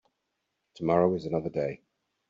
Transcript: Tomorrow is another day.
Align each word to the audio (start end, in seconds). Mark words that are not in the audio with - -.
Tomorrow 0.73 1.13
is 1.13 1.27
another 1.27 1.51
day. 1.51 1.83